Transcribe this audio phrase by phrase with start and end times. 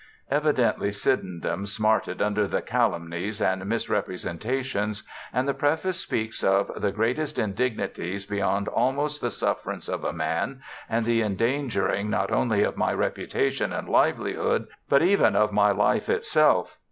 [0.31, 7.37] Evidently Sydenham smarted under the calumnies and misrepresentations, and the preface speaks of' the greatest
[7.37, 12.91] indignities beyond almost the sufferance of a man, and the endangering not only of my
[12.91, 16.79] reputation and livelihood, but even my life itself.